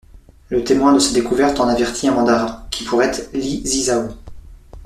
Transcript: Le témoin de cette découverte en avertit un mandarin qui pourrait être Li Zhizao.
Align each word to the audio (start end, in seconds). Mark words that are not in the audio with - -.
Le 0.49 0.63
témoin 0.63 0.93
de 0.93 0.97
cette 0.97 1.13
découverte 1.13 1.59
en 1.59 1.67
avertit 1.67 2.07
un 2.07 2.13
mandarin 2.15 2.65
qui 2.71 2.83
pourrait 2.85 3.05
être 3.05 3.29
Li 3.35 3.61
Zhizao. 3.63 4.09